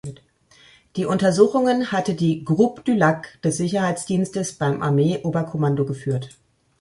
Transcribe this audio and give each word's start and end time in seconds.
Die 0.95 1.05
Untersuchungen 1.05 1.91
hatte 1.91 2.15
die 2.15 2.43
Groupe 2.43 2.81
du 2.81 2.93
Lac 2.95 3.37
des 3.43 3.57
Sicherheitsdienstes 3.57 4.53
beim 4.53 4.81
Armeeoberkommando 4.81 5.85
geführt. 5.85 6.35